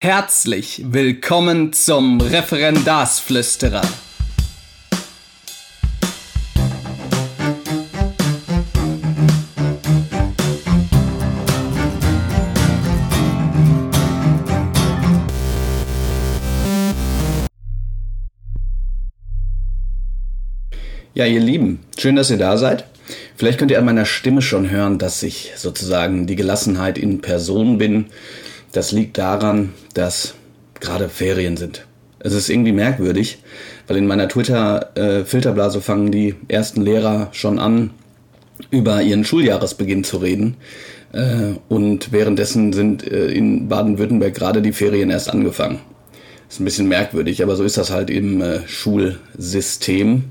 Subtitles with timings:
[0.00, 3.82] Herzlich willkommen zum Referendarsflüsterer.
[21.12, 22.84] Ja, ihr Lieben, schön, dass ihr da seid.
[23.36, 27.78] Vielleicht könnt ihr an meiner Stimme schon hören, dass ich sozusagen die Gelassenheit in Person
[27.78, 28.06] bin.
[28.72, 30.34] Das liegt daran, dass
[30.80, 31.86] gerade Ferien sind.
[32.20, 33.38] Es ist irgendwie merkwürdig,
[33.86, 37.90] weil in meiner Twitter-Filterblase fangen die ersten Lehrer schon an,
[38.70, 40.56] über ihren Schuljahresbeginn zu reden.
[41.12, 45.78] Äh, und währenddessen sind äh, in Baden-Württemberg gerade die Ferien erst angefangen.
[46.48, 50.24] Ist ein bisschen merkwürdig, aber so ist das halt im äh, Schulsystem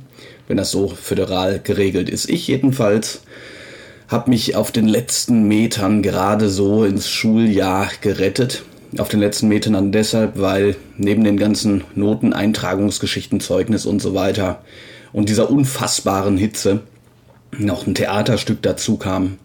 [0.47, 2.29] wenn das so föderal geregelt ist.
[2.29, 3.21] Ich jedenfalls
[4.07, 8.63] habe mich auf den letzten Metern gerade so ins Schuljahr gerettet.
[8.97, 14.13] Auf den letzten Metern dann deshalb, weil neben den ganzen Noten, Eintragungsgeschichten, Zeugnis und so
[14.13, 14.61] weiter
[15.11, 16.81] und dieser unfassbaren Hitze
[17.57, 19.37] noch ein Theaterstück dazu kam,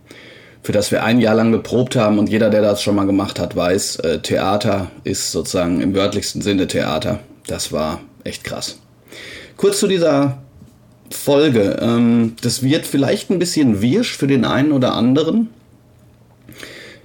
[0.63, 3.41] für das wir ein Jahr lang geprobt haben und jeder, der das schon mal gemacht
[3.41, 7.19] hat, weiß, äh, Theater ist sozusagen im wörtlichsten Sinne Theater.
[7.49, 8.79] Das war echt krass.
[9.57, 10.39] Kurz zu dieser
[11.15, 11.79] Folge.
[11.81, 15.49] Ähm, das wird vielleicht ein bisschen wirsch für den einen oder anderen.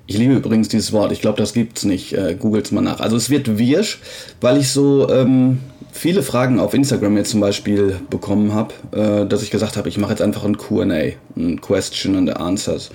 [0.10, 1.12] Ich liebe übrigens dieses Wort.
[1.12, 2.14] Ich glaube, das gibt's nicht.
[2.14, 3.02] Äh, Googles mal nach.
[3.02, 4.00] Also es wird wirsch,
[4.40, 5.60] weil ich so ähm,
[5.92, 9.98] viele Fragen auf Instagram jetzt zum Beispiel bekommen habe, äh, dass ich gesagt habe, ich
[9.98, 12.90] mache jetzt einfach ein Q&A, ein Question and Answers.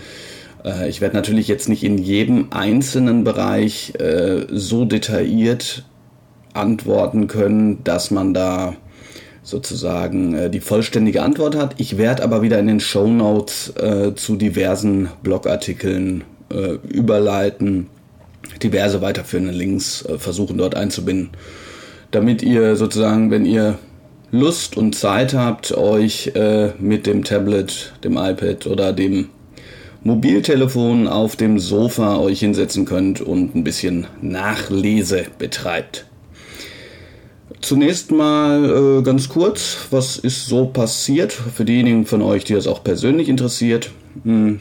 [0.64, 5.84] Äh, ich werde natürlich jetzt nicht in jedem einzelnen Bereich äh, so detailliert
[6.54, 8.74] antworten können, dass man da
[9.42, 11.74] sozusagen äh, die vollständige Antwort hat.
[11.78, 17.88] Ich werde aber wieder in den Show Notes äh, zu diversen Blogartikeln äh, überleiten,
[18.62, 21.30] diverse weiterführende Links äh, versuchen dort einzubinden,
[22.10, 23.78] damit ihr sozusagen, wenn ihr
[24.30, 29.28] Lust und Zeit habt, euch äh, mit dem Tablet, dem iPad oder dem
[30.04, 36.06] Mobiltelefon auf dem Sofa euch hinsetzen könnt und ein bisschen Nachlese betreibt.
[37.62, 42.66] Zunächst mal äh, ganz kurz, was ist so passiert für diejenigen von euch, die das
[42.66, 43.92] auch persönlich interessiert.
[44.24, 44.58] Hm,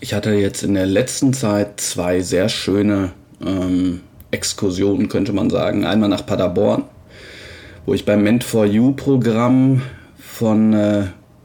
[0.00, 3.12] ich hatte jetzt in der letzten Zeit zwei sehr schöne
[3.44, 4.00] ähm,
[4.30, 5.86] Exkursionen, könnte man sagen.
[5.86, 6.84] Einmal nach Paderborn,
[7.86, 9.80] wo ich beim Ment4U-Programm
[10.18, 11.04] von äh,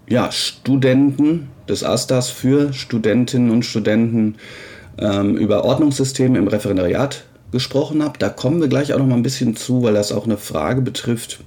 [0.10, 4.36] ja, Studenten des Astas für Studentinnen und Studenten
[4.98, 8.20] ähm, über Ordnungssysteme im Referendariat gesprochen habe.
[8.20, 10.82] Da kommen wir gleich auch noch mal ein bisschen zu, weil das auch eine Frage
[10.82, 11.40] betrifft,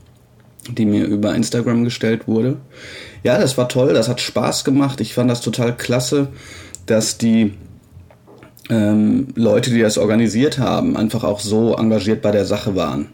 [0.70, 2.56] die mir über Instagram gestellt wurde.
[3.22, 5.00] Ja, das war toll, das hat Spaß gemacht.
[5.00, 6.28] Ich fand das total klasse,
[6.86, 7.54] dass die
[8.70, 13.08] ähm, Leute, die das organisiert haben, einfach auch so engagiert bei der Sache waren.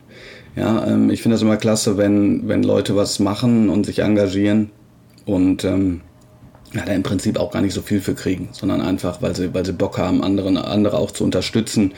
[0.57, 4.71] Ja, ähm, ich finde das immer klasse, wenn, wenn Leute was machen und sich engagieren
[5.25, 6.01] und ähm,
[6.75, 9.55] ja, da im Prinzip auch gar nicht so viel für kriegen, sondern einfach, weil sie,
[9.55, 11.93] weil sie Bock haben, andere, andere auch zu unterstützen.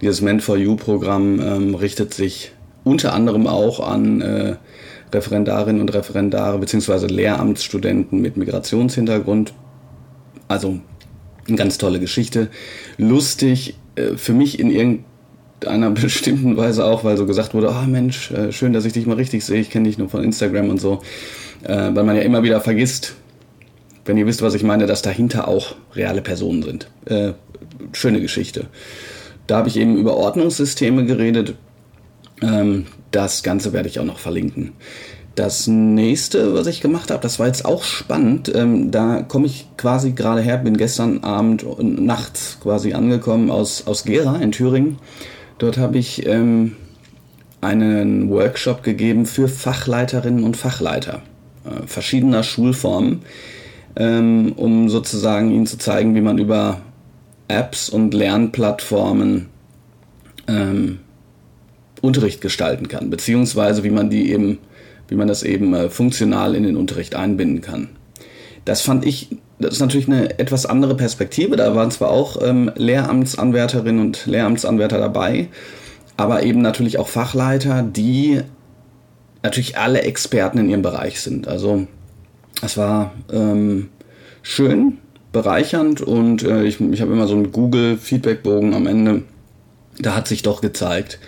[0.00, 2.52] Dieses Meant for You-Programm ähm, richtet sich
[2.84, 4.56] unter anderem auch an äh,
[5.12, 9.52] Referendarinnen und Referendare beziehungsweise Lehramtsstudenten mit Migrationshintergrund.
[10.48, 10.78] Also
[11.48, 12.48] eine ganz tolle Geschichte.
[12.98, 18.30] Lustig, äh, für mich in irgendeiner bestimmten Weise auch, weil so gesagt wurde, oh Mensch,
[18.30, 20.80] äh, schön, dass ich dich mal richtig sehe, ich kenne dich nur von Instagram und
[20.80, 21.02] so.
[21.64, 23.14] Äh, weil man ja immer wieder vergisst,
[24.04, 26.88] wenn ihr wisst, was ich meine, dass dahinter auch reale Personen sind.
[27.04, 27.32] Äh,
[27.92, 28.66] schöne Geschichte.
[29.46, 31.54] Da habe ich eben über Ordnungssysteme geredet.
[32.40, 34.72] Ähm, das Ganze werde ich auch noch verlinken.
[35.34, 38.52] Das nächste, was ich gemacht habe, das war jetzt auch spannend.
[38.54, 43.86] Ähm, da komme ich quasi gerade her, bin gestern Abend und nachts quasi angekommen aus,
[43.86, 44.98] aus Gera in Thüringen.
[45.58, 46.76] Dort habe ich ähm,
[47.62, 51.22] einen Workshop gegeben für Fachleiterinnen und Fachleiter
[51.64, 53.22] äh, verschiedener Schulformen
[53.96, 56.80] ähm, um sozusagen ihnen zu zeigen, wie man über
[57.48, 59.48] Apps und Lernplattformen
[60.48, 60.98] ähm,
[62.00, 64.58] Unterricht gestalten kann, beziehungsweise wie man die eben,
[65.08, 67.90] wie man das eben äh, funktional in den Unterricht einbinden kann.
[68.64, 69.28] Das fand ich,
[69.58, 71.56] das ist natürlich eine etwas andere Perspektive.
[71.56, 75.48] Da waren zwar auch ähm, Lehramtsanwärterinnen und Lehramtsanwärter dabei,
[76.16, 78.40] aber eben natürlich auch Fachleiter, die
[79.42, 81.48] natürlich alle Experten in ihrem Bereich sind.
[81.48, 81.86] Also
[82.62, 83.90] es war ähm,
[84.42, 84.98] schön,
[85.32, 89.22] bereichernd und äh, ich, ich habe immer so einen Google-Feedback-Bogen am Ende.
[89.98, 91.18] Da hat sich doch gezeigt,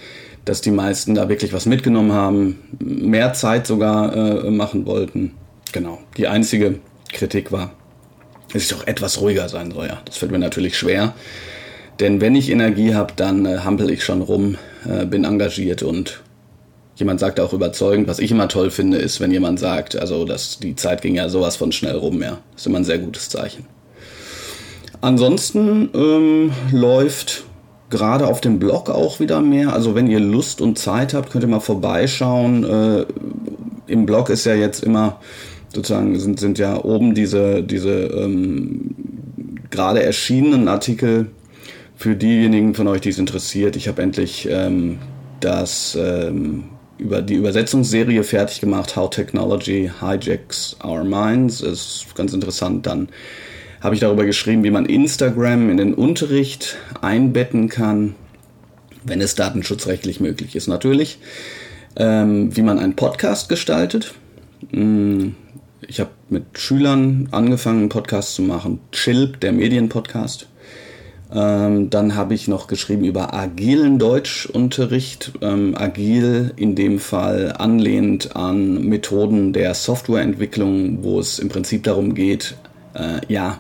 [0.45, 5.33] dass die meisten da wirklich was mitgenommen haben, mehr Zeit sogar äh, machen wollten.
[5.73, 5.99] Genau.
[6.17, 6.79] Die einzige
[7.13, 7.73] Kritik war,
[8.53, 9.87] dass ich doch etwas ruhiger sein soll.
[9.87, 11.15] Ja, das fällt mir natürlich schwer.
[12.01, 14.57] Denn wenn ich Energie habe, dann äh, hampel ich schon rum
[14.89, 16.23] äh, bin engagiert und
[16.97, 18.09] jemand sagt auch überzeugend.
[18.09, 21.29] Was ich immer toll finde, ist, wenn jemand sagt, also dass die Zeit ging ja
[21.29, 22.39] sowas von schnell rum, ja.
[22.53, 23.67] Das ist immer ein sehr gutes Zeichen.
[25.01, 27.45] Ansonsten ähm, läuft
[27.91, 29.73] gerade auf dem Blog auch wieder mehr.
[29.73, 32.65] Also wenn ihr Lust und Zeit habt, könnt ihr mal vorbeischauen.
[32.65, 33.07] Äh,
[33.87, 35.21] Im Blog ist ja jetzt immer
[35.75, 38.95] sozusagen sind, sind ja oben diese, diese ähm,
[39.71, 41.31] gerade erschienenen Artikel
[41.97, 43.77] für diejenigen von euch, die es interessiert.
[43.77, 44.99] Ich habe endlich ähm,
[45.41, 46.65] das ähm,
[46.99, 51.61] über die Übersetzungsserie fertig gemacht, How Technology Hijacks Our Minds.
[51.61, 52.87] Ist ganz interessant.
[52.87, 53.09] Dann
[53.81, 58.15] habe ich darüber geschrieben, wie man Instagram in den Unterricht einbetten kann,
[59.05, 60.69] wenn es datenschutzrechtlich möglich ist.
[60.69, 61.19] Natürlich,
[61.97, 64.15] ähm, wie man einen Podcast gestaltet.
[64.71, 65.35] Hm,
[65.87, 68.81] ich habe mit Schülern angefangen, einen Podcast zu machen.
[68.93, 70.49] Chilp, der Medienpodcast.
[71.35, 75.33] Ähm, dann habe ich noch geschrieben über agilen Deutschunterricht.
[75.41, 82.15] Ähm, agil in dem Fall anlehnt an Methoden der Softwareentwicklung, wo es im Prinzip darum
[82.15, 82.55] geht,
[82.95, 83.59] äh, ja,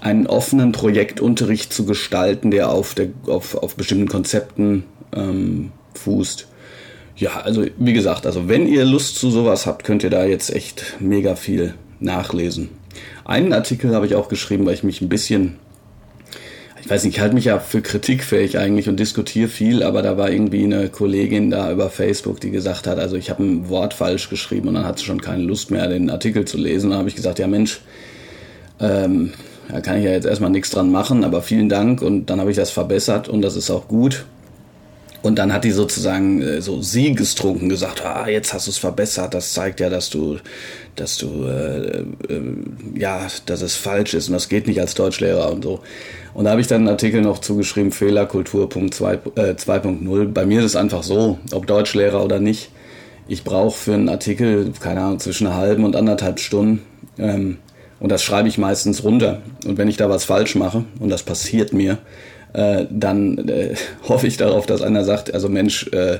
[0.00, 4.84] einen offenen Projektunterricht zu gestalten, der auf, der, auf, auf bestimmten Konzepten
[5.14, 6.46] ähm, fußt.
[7.16, 10.54] Ja, also wie gesagt, also wenn ihr Lust zu sowas habt, könnt ihr da jetzt
[10.54, 12.68] echt mega viel nachlesen.
[13.24, 15.56] Einen Artikel habe ich auch geschrieben, weil ich mich ein bisschen,
[16.88, 20.16] ich weiß nicht, ich halte mich ja für kritikfähig eigentlich und diskutiere viel, aber da
[20.16, 23.92] war irgendwie eine Kollegin da über Facebook, die gesagt hat, also ich habe ein Wort
[23.92, 26.88] falsch geschrieben und dann hat sie schon keine Lust mehr, den Artikel zu lesen.
[26.88, 27.82] Da habe ich gesagt, ja Mensch,
[28.80, 29.34] ähm,
[29.70, 32.50] da kann ich ja jetzt erstmal nichts dran machen, aber vielen Dank und dann habe
[32.50, 34.24] ich das verbessert und das ist auch gut.
[35.20, 39.34] Und dann hat die sozusagen äh, so siegestrunken gesagt, ah, jetzt hast du es verbessert,
[39.34, 40.38] das zeigt ja, dass du,
[40.94, 42.40] dass du, äh, äh,
[42.94, 45.80] ja, dass es falsch ist und das geht nicht als Deutschlehrer und so.
[46.34, 50.22] Und da habe ich dann einen Artikel noch zugeschrieben, Fehlerkultur.2.0.
[50.22, 52.70] Äh, Bei mir ist es einfach so, ob Deutschlehrer oder nicht,
[53.26, 56.82] ich brauche für einen Artikel, keine Ahnung, zwischen einer halben und anderthalb Stunden.
[57.18, 57.58] Ähm,
[58.00, 59.42] und das schreibe ich meistens runter.
[59.66, 61.98] Und wenn ich da was falsch mache, und das passiert mir,
[62.52, 63.74] äh, dann äh,
[64.08, 66.18] hoffe ich darauf, dass einer sagt, also Mensch, äh,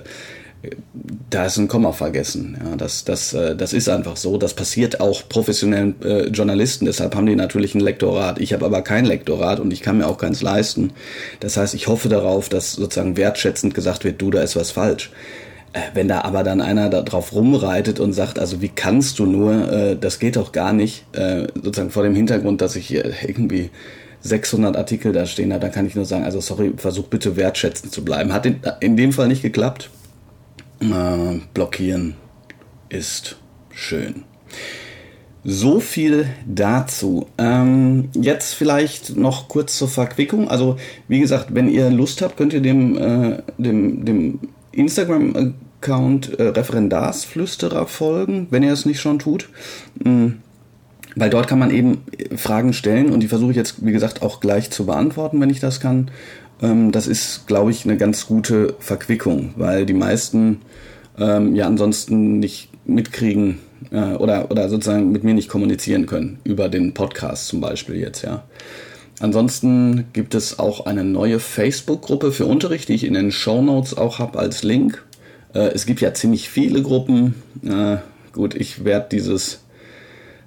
[1.30, 2.58] da ist ein Komma vergessen.
[2.62, 4.38] Ja, das, das, äh, das ist einfach so.
[4.38, 6.86] Das passiert auch professionellen äh, Journalisten.
[6.86, 8.40] Deshalb haben die natürlich ein Lektorat.
[8.40, 10.92] Ich habe aber kein Lektorat und ich kann mir auch keins leisten.
[11.40, 15.12] Das heißt, ich hoffe darauf, dass sozusagen wertschätzend gesagt wird, du, da ist was falsch.
[15.72, 19.26] Äh, wenn da aber dann einer da drauf rumreitet und sagt, also wie kannst du
[19.26, 23.12] nur, äh, das geht doch gar nicht, äh, sozusagen vor dem Hintergrund, dass ich hier
[23.26, 23.70] irgendwie
[24.28, 27.92] 600 Artikel da stehen hat, dann kann ich nur sagen, also sorry, versuch bitte wertschätzend
[27.92, 28.32] zu bleiben.
[28.32, 29.90] Hat in, in dem Fall nicht geklappt.
[30.80, 32.14] Äh, blockieren
[32.88, 33.36] ist
[33.72, 34.25] schön.
[35.44, 37.26] So viel dazu.
[37.38, 40.48] Ähm, jetzt vielleicht noch kurz zur Verquickung.
[40.48, 40.76] Also
[41.06, 44.40] wie gesagt, wenn ihr Lust habt, könnt ihr dem, äh, dem, dem
[44.72, 49.48] Instagram-Account äh, Referendarsflüsterer folgen, wenn ihr es nicht schon tut.
[50.04, 50.42] Mhm
[51.16, 52.02] weil dort kann man eben
[52.37, 55.60] Fragen stellen und die versuche ich jetzt, wie gesagt, auch gleich zu beantworten, wenn ich
[55.60, 56.10] das kann.
[56.62, 60.60] Ähm, das ist, glaube ich, eine ganz gute Verquickung, weil die meisten
[61.19, 63.58] ähm, ja ansonsten nicht mitkriegen
[63.90, 68.22] äh, oder, oder sozusagen mit mir nicht kommunizieren können, über den Podcast zum Beispiel jetzt,
[68.22, 68.44] ja.
[69.20, 73.96] Ansonsten gibt es auch eine neue Facebook-Gruppe für Unterricht, die ich in den Show Notes
[73.96, 75.04] auch habe als Link.
[75.54, 77.35] Äh, es gibt ja ziemlich viele Gruppen.
[77.64, 77.97] Äh,
[78.32, 79.61] gut, ich werde dieses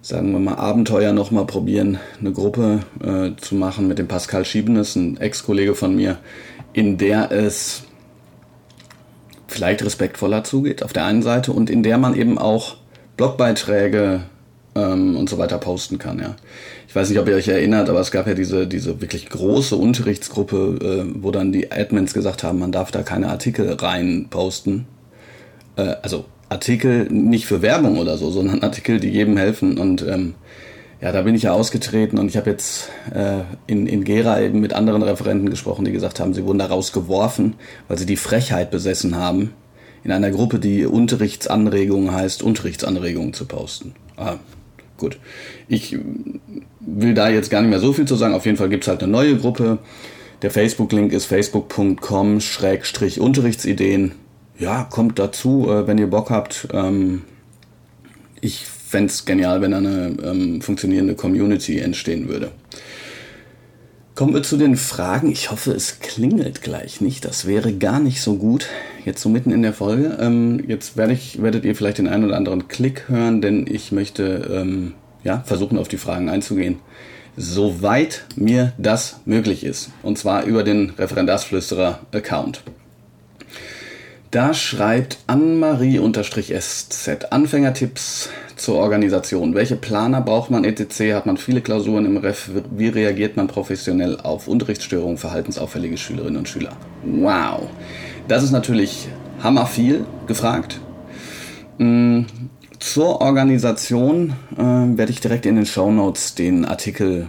[0.02, 4.96] sagen wir mal, Abenteuer nochmal probieren, eine Gruppe äh, zu machen mit dem Pascal Schiebenes,
[4.96, 6.18] ein Ex-Kollege von mir,
[6.74, 7.84] in der es
[9.48, 12.78] vielleicht respektvoller zugeht auf der einen Seite und in der man eben auch
[13.18, 14.22] Blogbeiträge
[14.76, 16.20] ähm, und so weiter posten kann.
[16.20, 16.36] Ja.
[16.88, 19.76] Ich weiß nicht, ob ihr euch erinnert, aber es gab ja diese, diese wirklich große
[19.76, 24.88] Unterrichtsgruppe, äh, wo dann die Admins gesagt haben, man darf da keine Artikel rein posten.
[25.76, 29.78] Äh, also Artikel nicht für Werbung oder so, sondern Artikel, die jedem helfen.
[29.78, 30.36] Und ähm,
[31.02, 34.60] ja, da bin ich ja ausgetreten und ich habe jetzt äh, in, in Gera eben
[34.60, 37.56] mit anderen Referenten gesprochen, die gesagt haben, sie wurden da rausgeworfen,
[37.88, 39.54] weil sie die Frechheit besessen haben,
[40.04, 43.94] in einer Gruppe, die Unterrichtsanregungen heißt, Unterrichtsanregungen zu posten.
[44.18, 44.36] Ah,
[44.98, 45.20] gut.
[45.68, 45.98] Ich
[46.80, 48.34] will da jetzt gar nicht mehr so viel zu sagen.
[48.34, 49.78] Auf jeden Fall gibt's halt eine neue Gruppe.
[50.42, 54.12] Der Facebook-Link ist facebook.com-unterrichtsideen
[54.62, 56.68] ja, kommt dazu, äh, wenn ihr Bock habt.
[56.72, 57.24] Ähm,
[58.40, 62.52] ich fände es genial, wenn eine ähm, funktionierende Community entstehen würde.
[64.14, 65.32] Kommen wir zu den Fragen.
[65.32, 67.26] Ich hoffe, es klingelt gleich nicht.
[67.26, 68.68] Das wäre gar nicht so gut.
[69.04, 70.18] Jetzt so mitten in der Folge.
[70.20, 73.92] Ähm, jetzt werd ich, werdet ihr vielleicht den einen oder anderen Klick hören, denn ich
[73.92, 76.78] möchte ähm, ja, versuchen, auf die Fragen einzugehen.
[77.36, 79.90] Soweit mir das möglich ist.
[80.04, 82.62] Und zwar über den Referendarsflüsterer-Account.
[84.32, 87.32] Da schreibt Anne-Marie-SZ.
[87.32, 89.56] Anfängertipps zur Organisation.
[89.56, 91.14] Welche Planer braucht man etc.?
[91.14, 92.50] Hat man viele Klausuren im Ref?
[92.72, 96.72] Wie reagiert man professionell auf Unterrichtsstörungen, verhaltensauffällige Schülerinnen und Schüler?
[97.04, 97.68] Wow.
[98.30, 99.10] Das ist natürlich
[99.44, 100.80] hammer viel gefragt.
[101.78, 102.22] Mm,
[102.80, 107.28] zur Organisation äh, werde ich direkt in den Show Notes den Artikel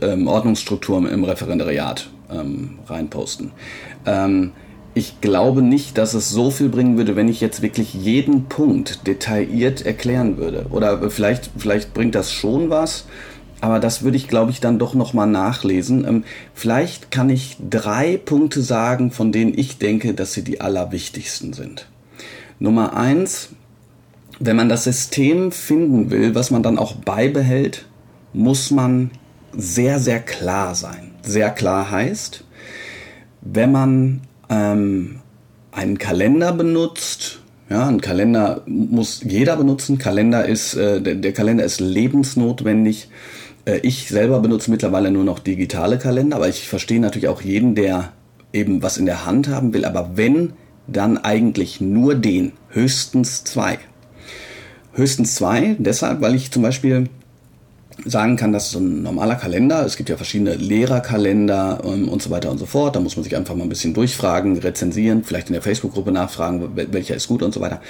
[0.00, 3.50] ähm, Ordnungsstruktur im Referendariat ähm, reinposten.
[4.06, 4.52] Ähm,
[4.94, 9.06] ich glaube nicht, dass es so viel bringen würde, wenn ich jetzt wirklich jeden Punkt
[9.06, 10.66] detailliert erklären würde.
[10.70, 13.06] Oder vielleicht, vielleicht bringt das schon was,
[13.60, 16.04] aber das würde ich, glaube ich, dann doch nochmal nachlesen.
[16.06, 21.52] Ähm, vielleicht kann ich drei Punkte sagen, von denen ich denke, dass sie die allerwichtigsten
[21.52, 21.86] sind.
[22.58, 23.50] Nummer eins,
[24.38, 27.86] wenn man das System finden will, was man dann auch beibehält,
[28.32, 29.10] muss man
[29.52, 31.12] sehr, sehr klar sein.
[31.22, 32.44] Sehr klar heißt,
[33.42, 35.20] wenn man ähm,
[35.72, 37.40] einen Kalender benutzt.
[37.70, 39.98] Ja, ein Kalender muss jeder benutzen.
[39.98, 43.08] Kalender ist, äh, der, der, Kalender ist lebensnotwendig.
[43.64, 47.76] Äh, ich selber benutze mittlerweile nur noch digitale Kalender, aber ich verstehe natürlich auch jeden,
[47.76, 48.12] der
[48.52, 49.84] eben was in der Hand haben will.
[49.84, 50.54] Aber wenn,
[50.88, 52.52] dann eigentlich nur den.
[52.70, 53.78] Höchstens zwei.
[54.92, 57.08] Höchstens zwei, deshalb, weil ich zum Beispiel
[58.04, 62.30] sagen kann, dass so ein normaler Kalender, es gibt ja verschiedene Lehrerkalender ähm, und so
[62.30, 65.48] weiter und so fort, da muss man sich einfach mal ein bisschen durchfragen, rezensieren, vielleicht
[65.48, 67.80] in der Facebook-Gruppe nachfragen, welcher ist gut und so weiter.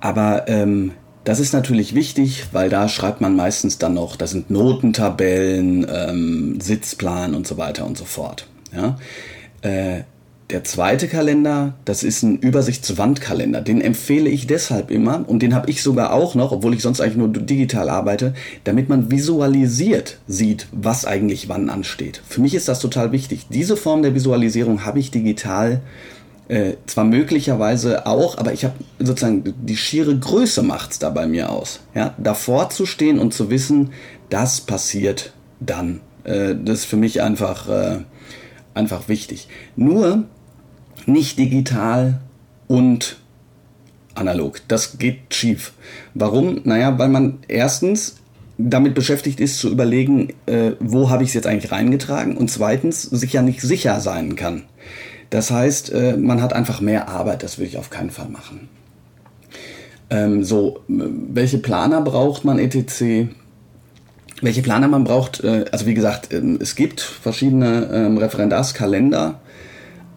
[0.00, 0.92] Aber ähm,
[1.24, 6.60] das ist natürlich wichtig, weil da schreibt man meistens dann noch, da sind Notentabellen, ähm,
[6.60, 8.46] Sitzplan und so weiter und so fort.
[8.72, 8.96] Ja?
[9.62, 10.02] Äh,
[10.50, 13.60] der zweite Kalender, das ist ein Übersichtswandkalender.
[13.62, 17.00] Den empfehle ich deshalb immer und den habe ich sogar auch noch, obwohl ich sonst
[17.00, 22.22] eigentlich nur digital arbeite, damit man visualisiert sieht, was eigentlich wann ansteht.
[22.28, 23.46] Für mich ist das total wichtig.
[23.50, 25.80] Diese Form der Visualisierung habe ich digital
[26.48, 31.50] äh, zwar möglicherweise auch, aber ich habe sozusagen die schiere Größe macht's da bei mir
[31.50, 31.80] aus.
[31.92, 33.90] Ja, davor zu stehen und zu wissen,
[34.30, 36.02] das passiert dann.
[36.22, 37.98] Äh, das ist für mich einfach äh,
[38.74, 39.48] einfach wichtig.
[39.74, 40.24] Nur
[41.06, 42.20] nicht digital
[42.66, 43.16] und
[44.14, 44.60] analog.
[44.68, 45.72] Das geht schief.
[46.14, 46.60] Warum?
[46.64, 48.16] Naja, weil man erstens
[48.58, 53.02] damit beschäftigt ist zu überlegen, äh, wo habe ich es jetzt eigentlich reingetragen und zweitens
[53.02, 54.62] sich ja nicht sicher sein kann.
[55.30, 58.68] Das heißt, äh, man hat einfach mehr Arbeit, das würde ich auf keinen Fall machen.
[60.08, 63.28] Ähm, so, welche Planer braucht man etc.?
[64.40, 69.40] Welche Planer man braucht, äh, also wie gesagt, äh, es gibt verschiedene ähm, Referendarskalender,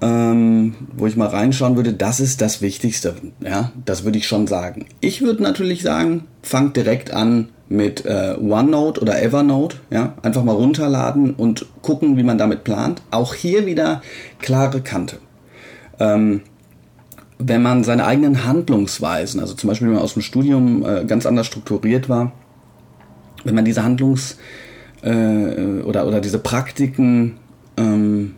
[0.02, 3.16] ähm, wo ich mal reinschauen würde, das ist das Wichtigste.
[3.42, 4.86] Ja, das würde ich schon sagen.
[5.02, 9.78] Ich würde natürlich sagen, fangt direkt an mit äh, OneNote oder Evernote.
[9.92, 13.02] Ja, einfach mal runterladen und gucken, wie man damit plant.
[13.12, 14.02] Auch hier wieder
[14.40, 15.18] klare Kante.
[16.00, 16.42] Ähm,
[17.38, 21.26] wenn man seine eigenen Handlungsweisen, also zum Beispiel wenn man aus dem Studium äh, ganz
[21.26, 22.34] anders strukturiert war,
[23.44, 24.38] wenn man diese Handlungs-
[25.02, 27.38] äh, oder, oder diese Praktiken
[27.78, 28.36] ähm,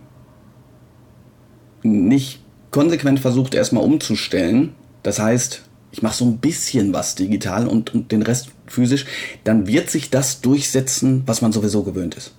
[1.84, 4.74] nicht konsequent versucht, erstmal umzustellen,
[5.04, 9.06] das heißt, ich mache so ein bisschen was digital und, und den Rest physisch,
[9.44, 12.34] dann wird sich das durchsetzen, was man sowieso gewöhnt ist.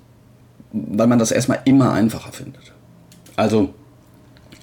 [0.72, 2.72] Weil man das erstmal immer einfacher findet.
[3.36, 3.74] Also,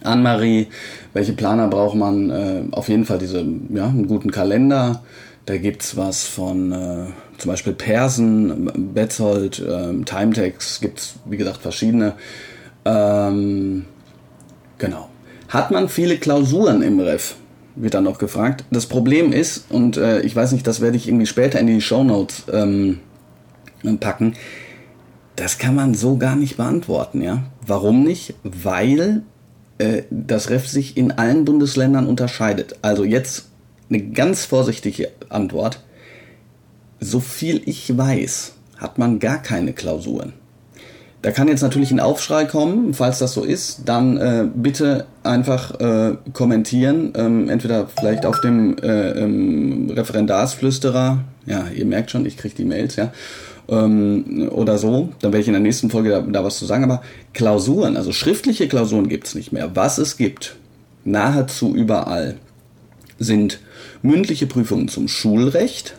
[0.03, 0.67] Anne-Marie,
[1.13, 2.29] welche Planer braucht man?
[2.29, 5.03] Äh, auf jeden Fall diese, ja, einen guten Kalender.
[5.45, 7.05] Da gibt's was von äh,
[7.37, 12.13] zum Beispiel Persen, Betzold, äh, Timetext, gibt's wie gesagt verschiedene.
[12.85, 13.85] Ähm,
[14.79, 15.09] Genau.
[15.49, 17.35] Hat man viele Klausuren im Ref?
[17.75, 18.65] Wird dann noch gefragt.
[18.71, 21.81] Das Problem ist, und äh, ich weiß nicht, das werde ich irgendwie später in die
[21.81, 22.99] Shownotes ähm,
[23.99, 24.33] packen,
[25.35, 27.43] das kann man so gar nicht beantworten, ja.
[27.65, 28.33] Warum nicht?
[28.43, 29.21] Weil
[29.77, 32.75] äh, das Ref sich in allen Bundesländern unterscheidet.
[32.81, 33.47] Also jetzt
[33.89, 35.81] eine ganz vorsichtige Antwort.
[36.99, 40.33] So viel ich weiß, hat man gar keine Klausuren.
[41.21, 45.77] Da kann jetzt natürlich ein Aufschrei kommen, falls das so ist, dann äh, bitte einfach
[45.79, 52.37] äh, kommentieren, ähm, entweder vielleicht auf dem äh, ähm, Referendarsflüsterer, ja, ihr merkt schon, ich
[52.37, 53.11] kriege die Mails, ja,
[53.67, 56.85] ähm, oder so, dann werde ich in der nächsten Folge da, da was zu sagen,
[56.85, 57.01] aber
[57.33, 59.75] Klausuren, also schriftliche Klausuren gibt's nicht mehr.
[59.75, 60.55] Was es gibt,
[61.03, 62.37] nahezu überall,
[63.19, 63.59] sind
[64.01, 65.95] mündliche Prüfungen zum Schulrecht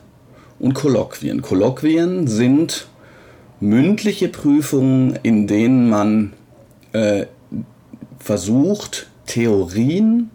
[0.59, 1.43] und Kolloquien.
[1.43, 2.87] Kolloquien sind
[3.61, 6.33] mündliche Prüfungen, in denen man
[6.93, 7.27] äh,
[8.19, 10.31] versucht, Theorien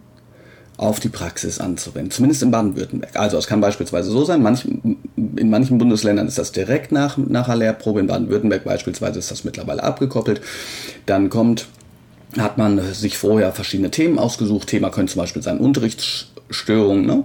[0.77, 3.15] auf die Praxis anzuwenden, zumindest in Baden-Württemberg.
[3.15, 7.45] Also es kann beispielsweise so sein, manch, in manchen Bundesländern ist das direkt nach, nach
[7.45, 10.41] der Lehrprobe, in Baden-Württemberg beispielsweise ist das mittlerweile abgekoppelt.
[11.05, 11.67] Dann kommt
[12.37, 14.67] hat man sich vorher verschiedene Themen ausgesucht.
[14.67, 17.05] Thema könnte zum Beispiel sein Unterrichtsstörungen.
[17.05, 17.23] Ne?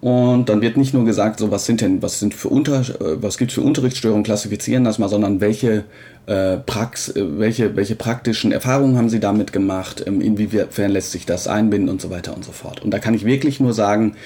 [0.00, 3.22] Und dann wird nicht nur gesagt, so was sind denn, was sind für Unter, äh,
[3.22, 5.84] was gibt's für Unterrichtsstörungen, klassifizieren das mal, sondern welche
[6.26, 11.26] äh, Prax, äh, welche, welche praktischen Erfahrungen haben Sie damit gemacht, ähm, inwiefern lässt sich
[11.26, 12.82] das einbinden und so weiter und so fort.
[12.82, 14.16] Und da kann ich wirklich nur sagen,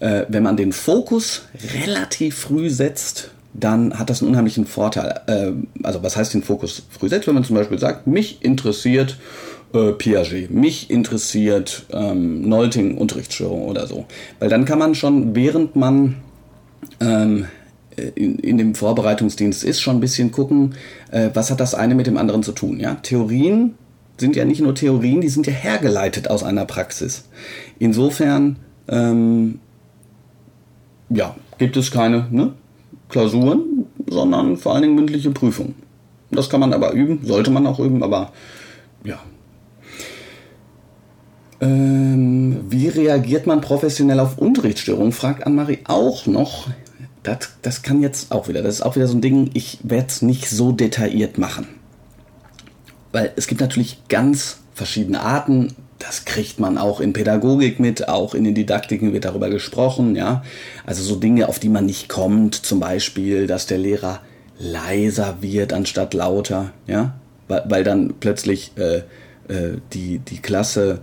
[0.00, 1.42] äh, wenn man den Fokus
[1.84, 5.20] relativ früh setzt, dann hat das einen unheimlichen Vorteil.
[5.26, 5.52] Äh,
[5.82, 9.18] also was heißt den Fokus früh setzt, wenn man zum Beispiel sagt, mich interessiert
[9.72, 10.50] äh, Piaget.
[10.50, 14.06] Mich interessiert ähm, Nolting Unterrichtsstörung oder so.
[14.38, 16.16] Weil dann kann man schon, während man
[17.00, 17.46] ähm,
[18.14, 20.74] in, in dem Vorbereitungsdienst ist, schon ein bisschen gucken,
[21.10, 22.80] äh, was hat das eine mit dem anderen zu tun.
[22.80, 22.94] Ja?
[22.96, 23.74] Theorien
[24.18, 27.24] sind ja nicht nur Theorien, die sind ja hergeleitet aus einer Praxis.
[27.78, 28.56] Insofern
[28.88, 29.60] ähm,
[31.08, 32.52] ja, gibt es keine ne,
[33.08, 35.74] Klausuren, sondern vor allen Dingen mündliche Prüfungen.
[36.30, 38.32] Das kann man aber üben, sollte man auch üben, aber
[39.04, 39.20] ja,
[41.62, 45.12] ähm, wie reagiert man professionell auf Unterrichtsstörungen?
[45.12, 46.68] Fragt Anne-Marie auch noch.
[47.22, 50.08] Das, das kann jetzt auch wieder, das ist auch wieder so ein Ding, ich werde
[50.08, 51.68] es nicht so detailliert machen.
[53.12, 58.34] Weil es gibt natürlich ganz verschiedene Arten, das kriegt man auch in Pädagogik mit, auch
[58.34, 60.42] in den Didaktiken wird darüber gesprochen, ja.
[60.84, 64.20] Also so Dinge, auf die man nicht kommt, zum Beispiel, dass der Lehrer
[64.58, 67.14] leiser wird anstatt lauter, ja,
[67.46, 69.02] weil, weil dann plötzlich äh,
[69.48, 71.00] äh, die, die Klasse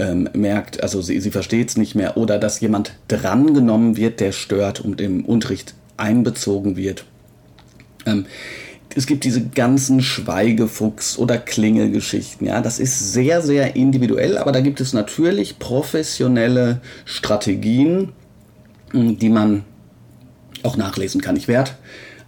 [0.00, 4.32] ähm, merkt, also sie, sie versteht es nicht mehr oder dass jemand drangenommen wird, der
[4.32, 7.04] stört und im Unterricht einbezogen wird.
[8.06, 8.24] Ähm,
[8.96, 12.46] es gibt diese ganzen Schweigefuchs- oder Klingelgeschichten.
[12.46, 18.12] Ja, das ist sehr, sehr individuell, aber da gibt es natürlich professionelle Strategien,
[18.92, 19.64] die man
[20.62, 21.36] auch nachlesen kann.
[21.36, 21.70] Ich werde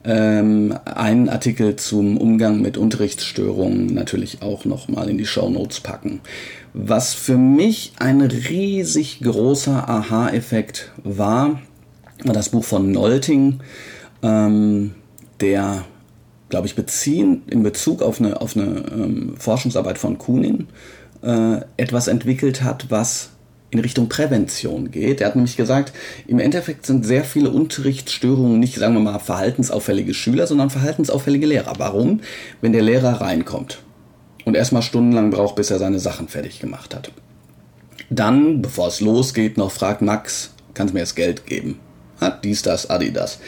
[0.05, 6.21] ähm, einen Artikel zum Umgang mit Unterrichtsstörungen natürlich auch nochmal in die Show Notes packen.
[6.75, 11.61] Was für mich ein riesig großer Aha-Effekt war,
[12.25, 13.61] war das Buch von Nolting,
[14.23, 14.95] ähm,
[15.41, 15.85] der,
[16.49, 20.69] glaube ich, beziehen, in Bezug auf eine, auf eine ähm, Forschungsarbeit von Kunin
[21.23, 23.31] äh, etwas entwickelt hat, was
[23.73, 25.21] in Richtung Prävention geht.
[25.21, 25.93] Er hat nämlich gesagt,
[26.27, 31.73] im Endeffekt sind sehr viele Unterrichtsstörungen nicht, sagen wir mal, verhaltensauffällige Schüler, sondern verhaltensauffällige Lehrer.
[31.79, 32.21] Warum?
[32.61, 33.79] Wenn der Lehrer reinkommt
[34.45, 37.11] und erstmal stundenlang braucht, bis er seine Sachen fertig gemacht hat.
[38.11, 41.81] Dann, bevor es losgeht, noch fragt Max, kannst du mir das Geld geben?
[42.21, 43.39] Hat dies, das, Adidas.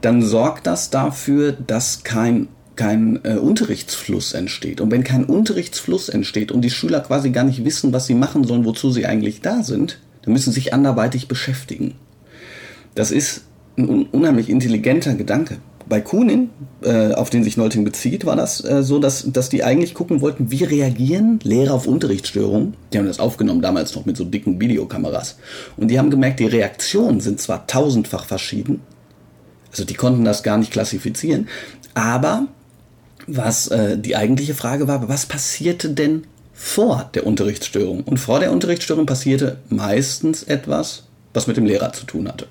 [0.00, 4.80] Dann sorgt das dafür, dass kein kein äh, Unterrichtsfluss entsteht.
[4.80, 8.44] Und wenn kein Unterrichtsfluss entsteht und die Schüler quasi gar nicht wissen, was sie machen
[8.44, 11.94] sollen, wozu sie eigentlich da sind, dann müssen sie sich anderweitig beschäftigen.
[12.94, 13.44] Das ist
[13.76, 15.58] ein un unheimlich intelligenter Gedanke.
[15.88, 16.50] Bei Kunin,
[16.82, 20.20] äh, auf den sich Nolting bezieht, war das äh, so, dass, dass die eigentlich gucken
[20.20, 22.74] wollten, wie reagieren Lehrer auf Unterrichtsstörungen.
[22.92, 25.36] Die haben das aufgenommen, damals noch mit so dicken Videokameras.
[25.76, 28.82] Und die haben gemerkt, die Reaktionen sind zwar tausendfach verschieden,
[29.70, 31.48] also die konnten das gar nicht klassifizieren,
[31.94, 32.46] aber
[33.26, 38.02] was äh, die eigentliche Frage war, was passierte denn vor der Unterrichtsstörung?
[38.04, 42.46] Und vor der Unterrichtsstörung passierte meistens etwas, was mit dem Lehrer zu tun hatte.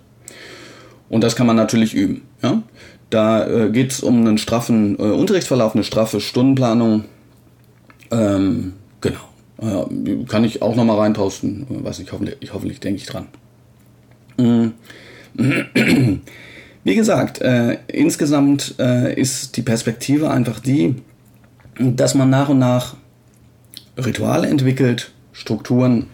[1.10, 2.24] Und das kann man natürlich üben.
[2.42, 2.64] Ja?
[3.10, 7.06] Da äh, geht es um einen straffen äh, Unterrichtsverlauf, eine straffe Stundenplanung.
[8.12, 9.20] Ähm, genau.
[9.62, 11.66] Äh, kann ich auch nochmal reinposten.
[11.70, 13.28] Weiß nicht, hoffentlich, hoffentlich denke ich dran.
[14.38, 14.74] Mhm.
[16.90, 20.96] Wie gesagt, äh, insgesamt äh, ist die Perspektive einfach die,
[21.78, 22.96] dass man nach und nach
[23.96, 26.08] Rituale entwickelt, Strukturen.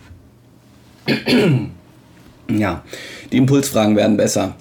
[2.50, 2.84] ja,
[3.32, 4.58] die Impulsfragen werden besser.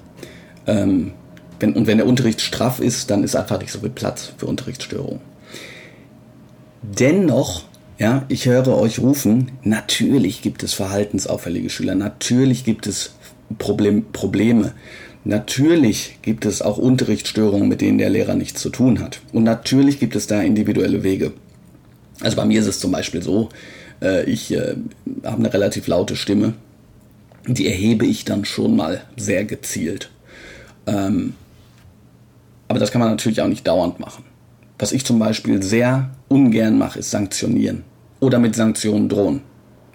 [0.67, 1.11] Ähm,
[1.59, 4.45] wenn, und wenn der Unterricht straff ist, dann ist einfach nicht so viel Platz für
[4.45, 5.19] Unterrichtsstörungen.
[6.81, 7.65] Dennoch,
[7.97, 13.15] ja, ich höre euch rufen, natürlich gibt es verhaltensauffällige Schüler, natürlich gibt es
[13.57, 14.71] Problem, Probleme.
[15.27, 19.21] Natürlich gibt es auch Unterrichtsstörungen, mit denen der Lehrer nichts zu tun hat.
[19.33, 21.33] Und natürlich gibt es da individuelle Wege.
[22.21, 23.49] Also bei mir ist es zum Beispiel so,
[24.03, 24.75] äh, ich äh,
[25.23, 26.53] habe eine relativ laute Stimme.
[27.47, 30.11] Die erhebe ich dann schon mal sehr gezielt.
[30.85, 31.33] Ähm,
[32.67, 34.23] aber das kann man natürlich auch nicht dauernd machen.
[34.77, 37.83] Was ich zum Beispiel sehr ungern mache, ist sanktionieren.
[38.19, 39.41] Oder mit Sanktionen drohen.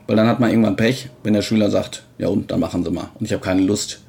[0.08, 2.90] Weil dann hat man irgendwann Pech, wenn der Schüler sagt, ja und, dann machen Sie
[2.90, 3.10] mal.
[3.14, 4.02] Und ich habe keine Lust,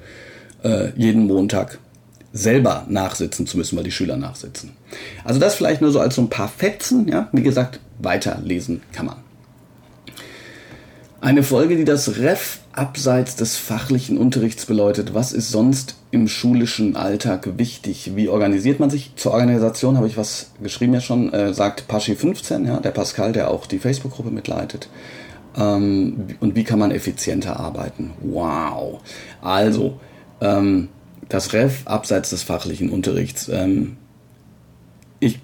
[0.64, 1.80] äh, jeden Montag
[2.34, 4.72] selber nachsitzen zu müssen, weil die Schüler nachsitzen.
[5.24, 7.30] Also das vielleicht nur so als so ein paar Fetzen, ja.
[7.32, 9.18] Wie gesagt, weiterlesen kann man.
[11.20, 16.96] Eine Folge, die das Ref abseits des fachlichen Unterrichts bedeutet, was ist sonst im schulischen
[16.96, 18.14] Alltag wichtig?
[18.16, 19.12] Wie organisiert man sich?
[19.18, 23.52] Zur Organisation habe ich was geschrieben ja schon, äh, sagt Paschi15, ja, der Pascal, der
[23.52, 24.90] auch die Facebook-Gruppe mitleitet.
[25.56, 28.14] Ähm, und wie kann man effizienter arbeiten?
[28.22, 29.02] Wow.
[29.42, 30.00] Also,
[30.42, 30.90] ähm,
[31.30, 33.50] das Ref abseits des fachlichen Unterrichts.
[33.50, 33.98] Ähm,
[35.20, 35.40] ich,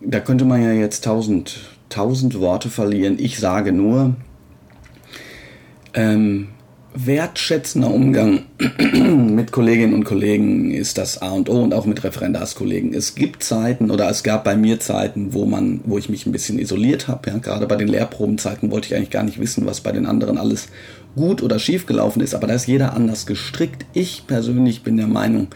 [0.00, 3.18] da könnte man ja jetzt tausend, tausend Worte verlieren.
[3.18, 4.16] Ich sage nur,
[5.94, 6.48] ähm,
[6.94, 8.44] wertschätzender Umgang
[9.34, 12.94] mit Kolleginnen und Kollegen ist das A und O und auch mit Referendarskollegen.
[12.94, 16.32] Es gibt Zeiten oder es gab bei mir Zeiten, wo man, wo ich mich ein
[16.32, 17.30] bisschen isoliert habe.
[17.30, 20.38] Ja, gerade bei den Lehrprobenzeiten wollte ich eigentlich gar nicht wissen, was bei den anderen
[20.38, 20.68] alles
[21.14, 22.34] gut oder schief gelaufen ist.
[22.34, 23.86] Aber da ist jeder anders gestrickt.
[23.92, 25.48] Ich persönlich bin der Meinung,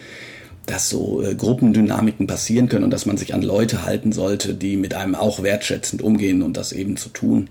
[0.66, 4.76] dass so äh, Gruppendynamiken passieren können und dass man sich an Leute halten sollte, die
[4.76, 7.48] mit einem auch wertschätzend umgehen und das eben zu tun.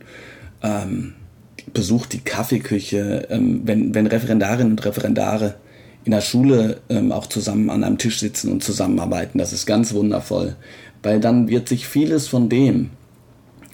[0.62, 1.14] Ähm,
[1.74, 5.56] besucht die Kaffeeküche, ähm, wenn, wenn Referendarinnen und Referendare
[6.06, 9.40] in der Schule ähm, auch zusammen an einem Tisch sitzen und zusammenarbeiten.
[9.40, 10.56] Das ist ganz wundervoll,
[11.04, 12.92] weil dann wird sich vieles von dem,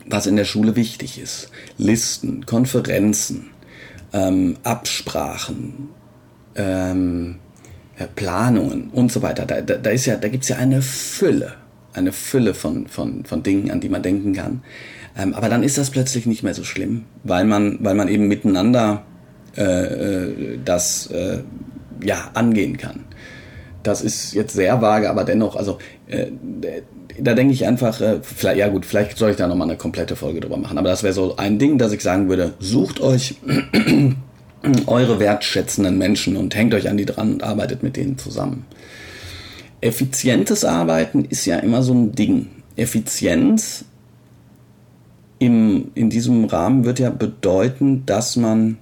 [0.07, 3.51] was in der Schule wichtig ist, Listen, Konferenzen,
[4.13, 5.89] ähm, Absprachen,
[6.55, 7.35] ähm,
[8.15, 11.53] Planungen und so weiter, da, da, da ist ja, da gibt's ja eine Fülle,
[11.93, 14.63] eine Fülle von, von, von Dingen, an die man denken kann.
[15.17, 18.27] Ähm, aber dann ist das plötzlich nicht mehr so schlimm, weil man, weil man eben
[18.27, 19.03] miteinander
[19.55, 21.39] äh, äh, das äh,
[22.03, 23.01] ja angehen kann.
[23.83, 26.27] Das ist jetzt sehr vage, aber dennoch, also äh,
[27.19, 30.15] da denke ich einfach, äh, vielleicht, ja gut, vielleicht soll ich da nochmal eine komplette
[30.15, 30.77] Folge drüber machen.
[30.77, 33.35] Aber das wäre so ein Ding, dass ich sagen würde, sucht euch
[34.87, 38.65] eure wertschätzenden Menschen und hängt euch an die dran und arbeitet mit denen zusammen.
[39.81, 42.47] Effizientes Arbeiten ist ja immer so ein Ding.
[42.75, 43.85] Effizienz
[45.39, 48.77] im, in diesem Rahmen wird ja bedeuten, dass man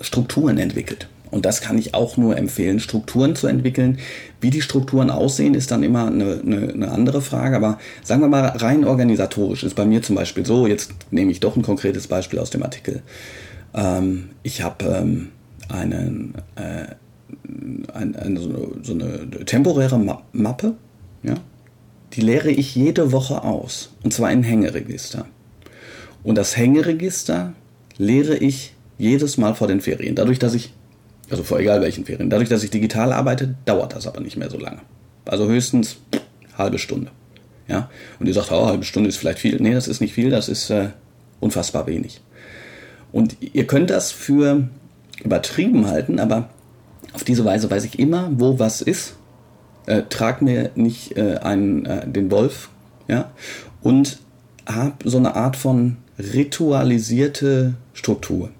[0.00, 1.08] Strukturen entwickelt.
[1.30, 3.98] Und das kann ich auch nur empfehlen, Strukturen zu entwickeln.
[4.40, 7.56] Wie die Strukturen aussehen, ist dann immer eine, eine, eine, andere Frage.
[7.56, 11.40] Aber sagen wir mal rein organisatorisch ist bei mir zum Beispiel so, jetzt nehme ich
[11.40, 13.02] doch ein konkretes Beispiel aus dem Artikel.
[13.74, 15.28] Ähm, ich habe ähm,
[15.68, 16.94] einen, äh,
[17.94, 20.74] ein, eine, so, eine, temporäre Ma Mappe,
[21.22, 21.34] ja,
[22.14, 23.90] die leere ich jede Woche aus.
[24.02, 25.26] Und zwar in Hängeregister.
[26.22, 27.54] Und das Hängeregister
[27.96, 30.14] leere ich jedes Mal vor den Ferien.
[30.14, 30.72] Dadurch, dass ich,
[31.30, 34.50] also vor egal welchen Ferien, dadurch, dass ich digital arbeite, dauert das aber nicht mehr
[34.50, 34.80] so lange.
[35.24, 35.96] Also höchstens
[36.56, 37.10] halbe Stunde.
[37.68, 37.88] Ja?
[38.18, 39.56] Und ihr sagt, oh, halbe Stunde ist vielleicht viel.
[39.60, 40.88] Nee, das ist nicht viel, das ist äh,
[41.38, 42.20] unfassbar wenig.
[43.12, 44.68] Und ihr könnt das für
[45.22, 46.48] übertrieben halten, aber
[47.12, 49.14] auf diese Weise weiß ich immer, wo was ist
[49.86, 52.70] äh, trag mir nicht äh, einen, äh, den Wolf,
[53.08, 53.30] ja,
[53.82, 54.18] und
[54.66, 58.50] habe so eine Art von ritualisierte Struktur.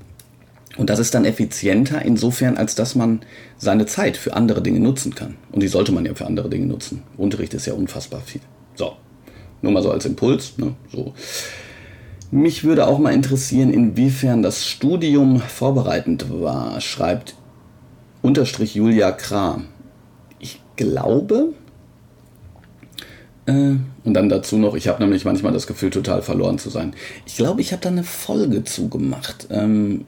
[0.76, 3.20] Und das ist dann effizienter insofern, als dass man
[3.58, 5.36] seine Zeit für andere Dinge nutzen kann.
[5.52, 7.02] Und die sollte man ja für andere Dinge nutzen.
[7.16, 8.40] Unterricht ist ja unfassbar viel.
[8.76, 8.92] So,
[9.62, 10.56] nur mal so als Impuls.
[10.58, 10.74] Ne?
[10.92, 11.12] So.
[12.30, 17.34] Mich würde auch mal interessieren, inwiefern das Studium vorbereitend war, schreibt
[18.22, 19.66] unterstrich Julia Kram
[20.80, 21.52] glaube,
[23.44, 26.94] äh, und dann dazu noch, ich habe nämlich manchmal das Gefühl, total verloren zu sein.
[27.26, 30.06] Ich glaube, ich habe da eine Folge zugemacht ähm,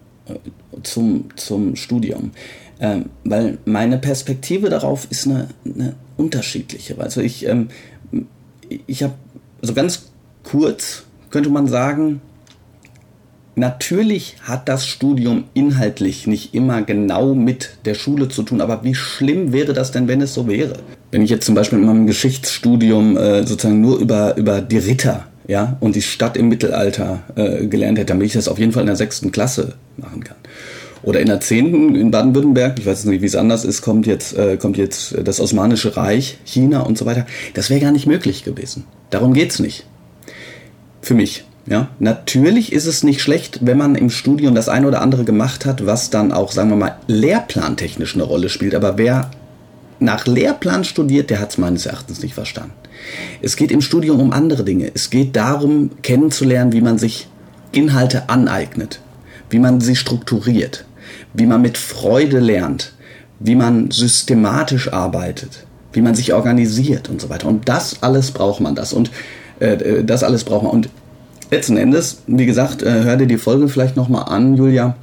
[0.83, 2.33] zum, zum Studium.
[2.81, 6.99] Ähm, weil meine Perspektive darauf ist eine, eine unterschiedliche.
[6.99, 7.69] Also ich, ähm,
[8.87, 9.15] ich habe,
[9.61, 10.11] also ganz
[10.43, 12.21] kurz könnte man sagen,
[13.55, 18.95] Natürlich hat das Studium inhaltlich nicht immer genau mit der Schule zu tun, aber wie
[18.95, 20.73] schlimm wäre das denn, wenn es so wäre?
[21.11, 25.27] Wenn ich jetzt zum Beispiel in meinem Geschichtsstudium äh, sozusagen nur über, über die Ritter
[25.49, 28.83] ja, und die Stadt im Mittelalter äh, gelernt hätte, damit ich das auf jeden Fall
[28.83, 30.37] in der sechsten Klasse machen kann.
[31.03, 34.37] Oder in der zehnten in Baden-Württemberg, ich weiß nicht, wie es anders ist, kommt jetzt,
[34.37, 37.27] äh, kommt jetzt das Osmanische Reich, China und so weiter.
[37.55, 38.85] Das wäre gar nicht möglich gewesen.
[39.11, 39.85] Darum geht's nicht.
[41.01, 41.45] Für mich.
[41.67, 45.65] Ja, natürlich ist es nicht schlecht, wenn man im Studium das eine oder andere gemacht
[45.65, 48.75] hat, was dann auch, sagen wir mal, lehrplantechnisch eine Rolle spielt.
[48.75, 49.31] Aber wer
[50.05, 52.73] nach Lehrplan studiert, der hat es meines Erachtens nicht verstanden.
[53.41, 54.91] Es geht im Studium um andere Dinge.
[54.95, 57.29] Es geht darum, kennenzulernen, wie man sich
[57.73, 59.01] Inhalte aneignet,
[59.51, 60.85] wie man sie strukturiert,
[61.33, 62.93] wie man mit Freude lernt,
[63.41, 67.49] wie man systematisch arbeitet, wie man sich organisiert und so weiter.
[67.49, 68.93] Und das alles braucht man das.
[68.93, 69.11] Und
[69.61, 70.73] äh, äh das alles braucht man.
[70.73, 70.89] Und
[71.51, 74.97] letzten Endes, wie gesagt, äh, hör dir die Folge vielleicht nochmal an, Julia.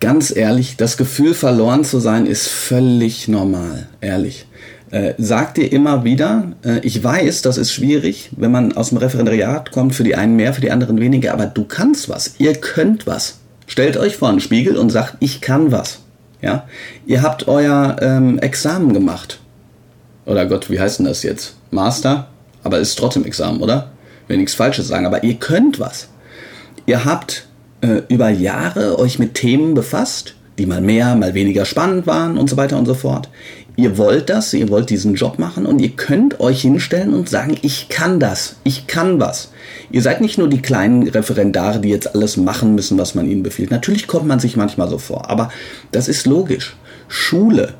[0.00, 4.46] Ganz ehrlich, das Gefühl verloren zu sein ist völlig normal, ehrlich.
[4.90, 8.98] Äh, sag dir immer wieder, äh, ich weiß, das ist schwierig, wenn man aus dem
[8.98, 12.54] Referendariat kommt, für die einen mehr, für die anderen weniger, aber du kannst was, ihr
[12.54, 13.40] könnt was.
[13.66, 16.00] Stellt euch vor einen Spiegel und sagt, ich kann was.
[16.40, 16.66] Ja?
[17.06, 19.38] Ihr habt euer ähm, Examen gemacht.
[20.24, 21.54] Oder Gott, wie heißt denn das jetzt?
[21.70, 22.28] Master?
[22.64, 23.92] Aber ist trotzdem Examen, oder?
[24.28, 26.08] Will nichts Falsches sagen, aber ihr könnt was.
[26.86, 27.46] Ihr habt
[27.80, 32.50] äh, über Jahre euch mit Themen befasst, die mal mehr, mal weniger spannend waren und
[32.50, 33.28] so weiter und so fort.
[33.76, 37.56] Ihr wollt das, ihr wollt diesen Job machen und ihr könnt euch hinstellen und sagen,
[37.62, 39.52] ich kann das, ich kann was.
[39.90, 43.42] Ihr seid nicht nur die kleinen Referendare, die jetzt alles machen müssen, was man ihnen
[43.42, 43.70] befiehlt.
[43.70, 45.50] Natürlich kommt man sich manchmal so vor, aber
[45.92, 46.76] das ist logisch.
[47.08, 47.74] Schule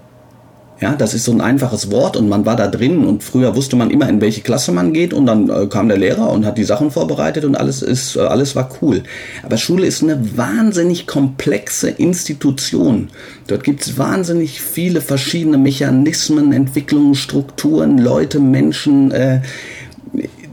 [0.80, 3.76] ja, das ist so ein einfaches Wort und man war da drin und früher wusste
[3.76, 6.56] man immer, in welche Klasse man geht und dann äh, kam der Lehrer und hat
[6.56, 9.02] die Sachen vorbereitet und alles ist, äh, alles war cool.
[9.42, 13.08] Aber Schule ist eine wahnsinnig komplexe Institution.
[13.46, 19.10] Dort gibt es wahnsinnig viele verschiedene Mechanismen, Entwicklungen, Strukturen, Leute, Menschen.
[19.10, 19.42] Äh,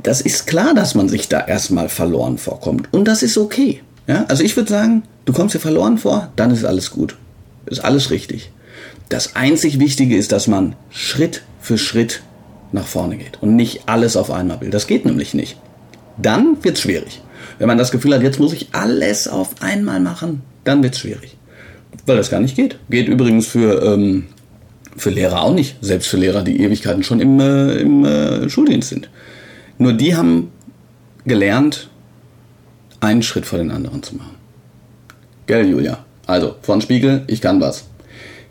[0.03, 2.89] das ist klar, dass man sich da erstmal verloren vorkommt.
[2.91, 3.81] Und das ist okay.
[4.07, 7.15] Ja, also ich würde sagen, du kommst dir verloren vor, dann ist alles gut.
[7.65, 8.51] Ist alles richtig.
[9.09, 12.21] Das einzig Wichtige ist, dass man Schritt für Schritt
[12.71, 14.69] nach vorne geht und nicht alles auf einmal will.
[14.69, 15.57] Das geht nämlich nicht.
[16.17, 17.21] Dann wird's schwierig.
[17.59, 21.37] Wenn man das Gefühl hat, jetzt muss ich alles auf einmal machen, dann wird's schwierig.
[22.05, 22.77] Weil das gar nicht geht.
[22.89, 24.27] Geht übrigens für, ähm,
[24.95, 25.77] für Lehrer auch nicht.
[25.81, 29.09] Selbst für Lehrer, die Ewigkeiten schon im, äh, im äh, Schuldienst sind.
[29.77, 30.51] Nur die haben
[31.25, 31.89] gelernt,
[32.99, 34.35] einen Schritt vor den anderen zu machen.
[35.45, 36.05] Gell, Julia?
[36.25, 37.85] Also, von Spiegel, ich kann was.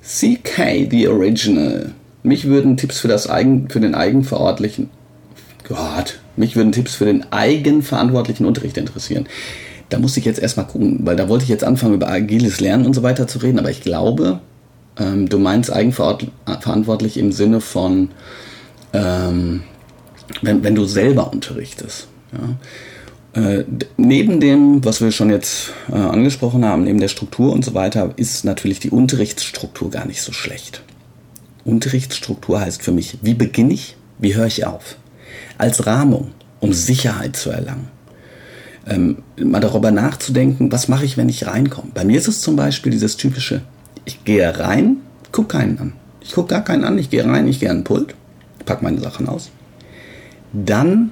[0.06, 1.92] CK The Original.
[2.22, 4.90] Mich würden Tipps für, das Eigen, für den eigenverantwortlichen
[5.68, 9.26] Gott, mich würden Tipps für den eigenverantwortlichen Unterricht interessieren.
[9.88, 12.86] Da muss ich jetzt erstmal gucken, weil da wollte ich jetzt anfangen, über agiles Lernen
[12.86, 14.40] und so weiter zu reden, aber ich glaube,
[14.98, 18.10] ähm, du meinst eigenverantwortlich im Sinne von,
[18.92, 19.62] ähm,
[20.42, 22.08] wenn, wenn du selber unterrichtest.
[22.32, 22.56] Ja?
[23.36, 23.64] Äh,
[23.98, 28.14] neben dem, was wir schon jetzt äh, angesprochen haben, neben der Struktur und so weiter,
[28.16, 30.82] ist natürlich die Unterrichtsstruktur gar nicht so schlecht.
[31.64, 34.96] Unterrichtsstruktur heißt für mich, wie beginne ich, wie höre ich auf?
[35.58, 37.88] Als Rahmung, um Sicherheit zu erlangen.
[38.86, 41.90] Ähm, mal darüber nachzudenken, was mache ich, wenn ich reinkomme.
[41.92, 43.60] Bei mir ist es zum Beispiel dieses typische,
[44.06, 44.98] ich gehe rein,
[45.30, 45.92] gucke keinen an.
[46.22, 48.14] Ich gucke gar keinen an, ich gehe rein, ich gehe an den Pult,
[48.64, 49.50] packe meine Sachen aus.
[50.52, 51.10] Dann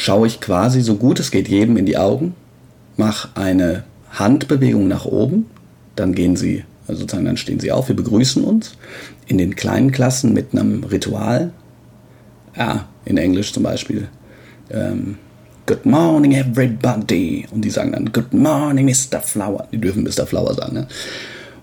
[0.00, 2.34] schaue ich quasi so gut es geht jedem in die Augen,
[2.96, 5.44] mache eine Handbewegung nach oben,
[5.94, 8.76] dann gehen sie, also sozusagen dann stehen sie auf, wir begrüßen uns.
[9.26, 11.52] In den kleinen Klassen mit einem Ritual,
[12.56, 14.08] ja, in Englisch zum Beispiel,
[14.70, 15.18] ähm,
[15.66, 17.46] Good morning everybody.
[17.50, 19.20] Und die sagen dann Good morning Mr.
[19.20, 19.68] Flower.
[19.70, 20.26] Die dürfen Mr.
[20.26, 20.74] Flower sagen.
[20.74, 20.88] Ne?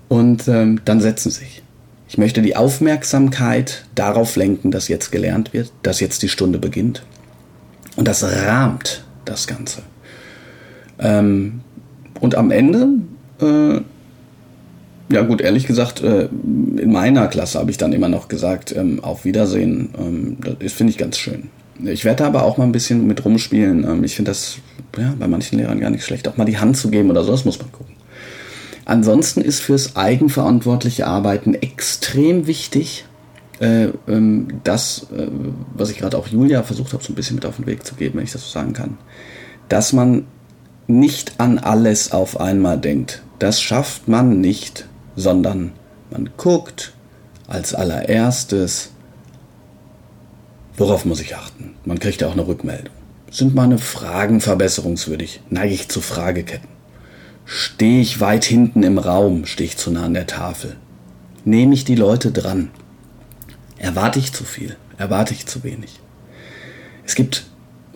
[0.07, 1.63] Und ähm, dann setzen sich.
[2.07, 7.01] Ich möchte die Aufmerksamkeit darauf lenken, dass jetzt gelernt wird, dass jetzt die Stunde beginnt.
[7.97, 9.81] Und das rahmt das Ganze.
[10.99, 11.59] Ähm,
[12.21, 12.89] und am Ende,
[13.41, 13.81] äh,
[15.09, 19.03] ja gut, ehrlich gesagt, äh, in meiner Klasse habe ich dann immer noch gesagt, ähm,
[19.03, 19.89] auf Wiedersehen.
[19.97, 21.49] Ähm, das finde ich ganz schön.
[21.83, 23.83] Ich werde aber auch mal ein bisschen mit rumspielen.
[23.83, 24.57] Ähm, ich finde das
[24.97, 27.31] ja, bei manchen Lehrern gar nicht schlecht, auch mal die Hand zu geben oder so,
[27.31, 27.95] das muss man gucken.
[28.85, 33.05] Ansonsten ist fürs eigenverantwortliche Arbeiten extrem wichtig,
[33.59, 35.27] äh, ähm, das, äh,
[35.73, 37.95] was ich gerade auch Julia versucht habe, so ein bisschen mit auf den Weg zu
[37.95, 38.97] geben, wenn ich das so sagen kann,
[39.69, 40.25] dass man
[40.87, 43.23] nicht an alles auf einmal denkt.
[43.39, 45.73] Das schafft man nicht, sondern
[46.11, 46.93] man guckt
[47.47, 48.91] als allererstes,
[50.77, 51.75] worauf muss ich achten.
[51.85, 52.93] Man kriegt ja auch eine Rückmeldung.
[53.29, 55.41] Sind meine Fragen verbesserungswürdig?
[55.49, 56.69] Neige ich zu Frageketten?
[57.45, 59.45] Stehe ich weit hinten im Raum?
[59.45, 60.77] Stehe ich zu nah an der Tafel?
[61.43, 62.71] Nehme ich die Leute dran?
[63.79, 64.75] Erwarte ich zu viel?
[64.97, 65.99] Erwarte ich zu wenig?
[67.05, 67.45] Es gibt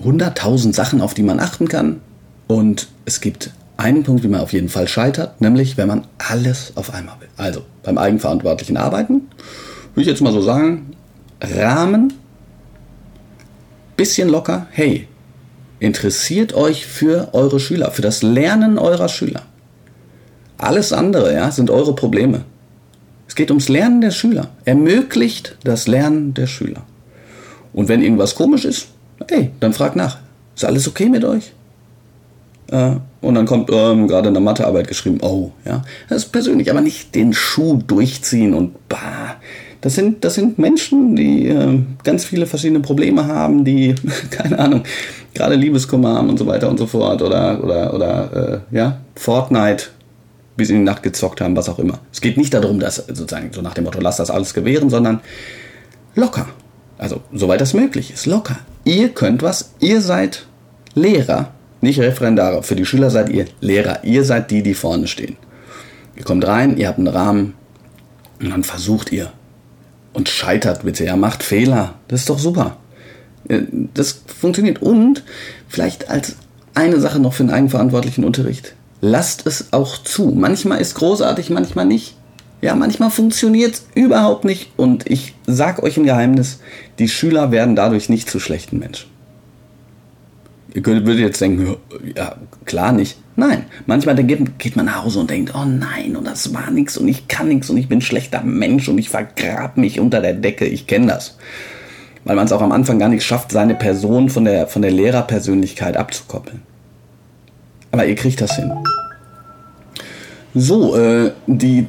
[0.04, 2.02] hunderttausend Sachen, auf die man achten kann.
[2.48, 6.74] Und es gibt einen Punkt, wie man auf jeden Fall scheitert, nämlich wenn man alles
[6.76, 7.30] auf einmal will.
[7.38, 9.30] Also beim eigenverantwortlichen Arbeiten,
[9.94, 10.92] würde ich jetzt mal so sagen,
[11.42, 12.14] Rahmen,
[13.98, 15.08] bisschen locker, hey,
[15.80, 19.44] interessiert euch für eure Schüler, für das Lernen eurer Schüler.
[20.58, 22.46] Alles andere, ja, sind eure Probleme.
[23.32, 24.50] Es geht ums Lernen der Schüler.
[24.66, 26.84] Ermöglicht das Lernen der Schüler.
[27.72, 28.90] Und wenn irgendwas komisch ist,
[29.30, 30.18] hey, dann fragt nach.
[30.54, 31.54] Ist alles okay mit euch?
[32.72, 35.82] Äh, und dann kommt ähm, gerade in der Mathearbeit geschrieben, oh, ja.
[36.10, 39.38] Das ist persönlich, aber nicht den Schuh durchziehen und bah.
[39.80, 43.96] Das sind, das sind Menschen, die äh, ganz viele verschiedene Probleme haben, die,
[44.30, 44.84] keine Ahnung,
[45.34, 47.22] gerade Liebeskummer haben und so weiter und so fort.
[47.22, 49.86] Oder, oder, oder äh, ja, Fortnite
[50.58, 52.00] bis in die Nacht gezockt haben, was auch immer.
[52.12, 55.22] Es geht nicht darum, dass sozusagen so nach dem Motto, lass das alles gewähren, sondern
[56.16, 56.48] locker.
[56.98, 58.60] Also, soweit das möglich ist, locker.
[58.84, 60.46] Ihr könnt was, ihr seid
[60.94, 62.64] Lehrer, nicht Referendare.
[62.64, 64.04] Für die Schüler seid ihr Lehrer.
[64.04, 65.38] Ihr seid die, die vorne stehen.
[66.16, 67.54] Ihr kommt rein, ihr habt einen Rahmen
[68.40, 69.32] und dann versucht ihr
[70.14, 71.06] und scheitert bitte.
[71.06, 71.96] Ja, macht Fehler.
[72.08, 72.78] Das ist doch super.
[73.48, 73.62] Äh,
[73.94, 74.82] das funktioniert.
[74.82, 75.24] Und
[75.68, 76.36] vielleicht als
[76.74, 78.76] eine Sache noch für den eigenverantwortlichen Unterricht.
[79.02, 80.32] Lasst es auch zu.
[80.32, 82.16] Manchmal ist großartig, manchmal nicht.
[82.62, 84.72] Ja, manchmal funktioniert es überhaupt nicht.
[84.78, 86.60] Und ich sag euch ein Geheimnis,
[87.00, 89.10] die Schüler werden dadurch nicht zu schlechten Menschen.
[90.74, 91.76] Ihr würdet jetzt denken,
[92.16, 92.36] ja,
[92.66, 93.18] klar nicht.
[93.36, 96.98] Nein, manchmal geht, geht man nach Hause und denkt, oh nein, und das war nichts
[96.98, 100.22] und ich kann nichts und ich bin ein schlechter Mensch und ich vergrab mich unter
[100.22, 100.66] der Decke.
[100.66, 101.38] Ich kenne das.
[102.24, 104.92] Weil man es auch am Anfang gar nicht schafft, seine Person von der, von der
[104.92, 106.62] Lehrerpersönlichkeit abzukoppeln.
[107.92, 108.72] Aber ihr kriegt das hin.
[110.54, 111.88] So, äh, die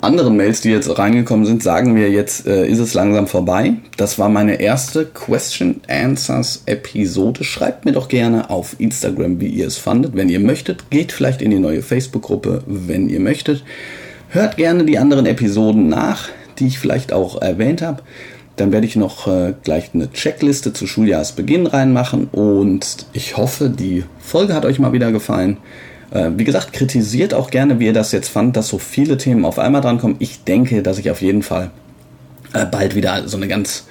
[0.00, 3.74] anderen Mails, die jetzt reingekommen sind, sagen wir jetzt, äh, ist es langsam vorbei.
[3.96, 7.44] Das war meine erste Question Answers Episode.
[7.44, 10.14] Schreibt mir doch gerne auf Instagram, wie ihr es fandet.
[10.14, 13.64] Wenn ihr möchtet, geht vielleicht in die neue Facebook-Gruppe, wenn ihr möchtet.
[14.28, 18.02] Hört gerne die anderen Episoden nach, die ich vielleicht auch erwähnt habe.
[18.56, 24.04] Dann werde ich noch äh, gleich eine Checkliste zu Schuljahresbeginn reinmachen und ich hoffe, die
[24.18, 25.58] Folge hat euch mal wieder gefallen.
[26.10, 29.44] Äh, wie gesagt, kritisiert auch gerne, wie ihr das jetzt fand, dass so viele Themen
[29.44, 30.16] auf einmal drankommen.
[30.20, 31.70] Ich denke, dass ich auf jeden Fall
[32.54, 33.86] äh, bald wieder so eine ganz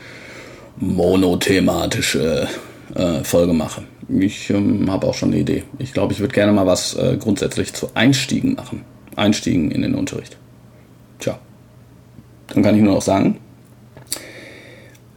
[0.77, 2.47] monothematische
[3.23, 3.83] Folge mache.
[4.07, 5.63] Ich ähm, habe auch schon eine Idee.
[5.79, 8.83] Ich glaube, ich würde gerne mal was grundsätzlich zu Einstiegen machen.
[9.15, 10.37] Einstiegen in den Unterricht.
[11.19, 11.39] Tja,
[12.47, 13.37] dann kann ich nur noch sagen,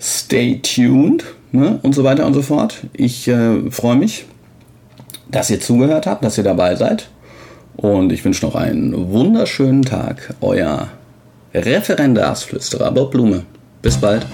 [0.00, 2.78] stay tuned ne, und so weiter und so fort.
[2.92, 4.26] Ich äh, freue mich,
[5.30, 7.08] dass ihr zugehört habt, dass ihr dabei seid.
[7.76, 10.34] Und ich wünsche noch einen wunderschönen Tag.
[10.40, 10.88] Euer
[11.54, 13.44] Referendarsflüsterer Bob Blume.
[13.82, 14.26] Bis bald.